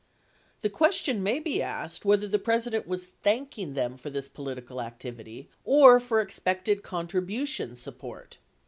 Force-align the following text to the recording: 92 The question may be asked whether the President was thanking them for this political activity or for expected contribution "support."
92 0.61 0.61
The 0.61 0.69
question 0.75 1.21
may 1.21 1.39
be 1.39 1.61
asked 1.61 2.05
whether 2.05 2.27
the 2.27 2.39
President 2.39 2.87
was 2.87 3.05
thanking 3.05 3.75
them 3.75 3.97
for 3.97 4.09
this 4.09 4.27
political 4.27 4.81
activity 4.81 5.47
or 5.63 5.99
for 5.99 6.21
expected 6.21 6.81
contribution 6.81 7.75
"support." 7.75 8.39